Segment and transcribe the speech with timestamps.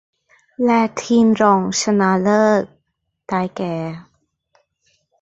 [0.65, 2.63] และทีมรองชนะเลิศ
[3.27, 3.75] ได้แก่